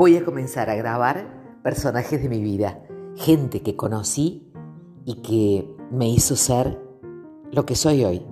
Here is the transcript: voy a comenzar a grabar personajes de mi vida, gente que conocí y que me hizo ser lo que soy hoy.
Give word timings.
voy 0.00 0.16
a 0.16 0.24
comenzar 0.24 0.70
a 0.70 0.76
grabar 0.76 1.60
personajes 1.62 2.22
de 2.22 2.30
mi 2.30 2.40
vida, 2.40 2.82
gente 3.16 3.60
que 3.60 3.76
conocí 3.76 4.50
y 5.04 5.20
que 5.20 5.76
me 5.90 6.08
hizo 6.08 6.36
ser 6.36 6.80
lo 7.52 7.66
que 7.66 7.74
soy 7.74 8.02
hoy. 8.04 8.29